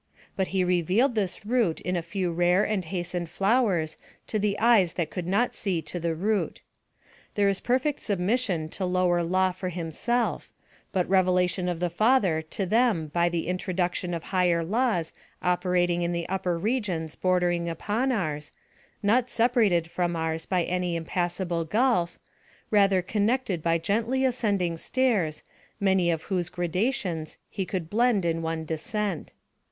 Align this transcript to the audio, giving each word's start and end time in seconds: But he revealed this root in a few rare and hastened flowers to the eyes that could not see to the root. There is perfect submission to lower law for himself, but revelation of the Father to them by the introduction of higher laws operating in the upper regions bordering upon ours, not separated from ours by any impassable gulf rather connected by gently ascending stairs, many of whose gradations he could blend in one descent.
But 0.35 0.47
he 0.47 0.63
revealed 0.63 1.13
this 1.13 1.45
root 1.45 1.79
in 1.79 1.95
a 1.95 2.01
few 2.01 2.31
rare 2.31 2.63
and 2.63 2.85
hastened 2.85 3.29
flowers 3.29 3.97
to 4.25 4.39
the 4.39 4.57
eyes 4.57 4.93
that 4.93 5.11
could 5.11 5.27
not 5.27 5.53
see 5.53 5.79
to 5.83 5.99
the 5.99 6.15
root. 6.15 6.61
There 7.35 7.47
is 7.47 7.59
perfect 7.59 7.99
submission 7.99 8.67
to 8.69 8.85
lower 8.85 9.21
law 9.21 9.51
for 9.51 9.69
himself, 9.69 10.49
but 10.91 11.07
revelation 11.07 11.69
of 11.69 11.79
the 11.79 11.91
Father 11.91 12.41
to 12.41 12.65
them 12.65 13.11
by 13.13 13.29
the 13.29 13.45
introduction 13.47 14.15
of 14.15 14.23
higher 14.23 14.63
laws 14.63 15.13
operating 15.43 16.01
in 16.01 16.13
the 16.13 16.27
upper 16.27 16.57
regions 16.57 17.13
bordering 17.13 17.69
upon 17.69 18.11
ours, 18.11 18.51
not 19.03 19.29
separated 19.29 19.91
from 19.91 20.15
ours 20.15 20.47
by 20.47 20.63
any 20.63 20.95
impassable 20.95 21.63
gulf 21.63 22.17
rather 22.71 23.03
connected 23.03 23.61
by 23.61 23.77
gently 23.77 24.25
ascending 24.25 24.79
stairs, 24.79 25.43
many 25.79 26.09
of 26.09 26.23
whose 26.23 26.49
gradations 26.49 27.37
he 27.51 27.67
could 27.67 27.87
blend 27.87 28.25
in 28.25 28.41
one 28.41 28.65
descent. 28.65 29.33